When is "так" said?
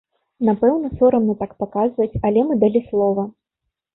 1.41-1.51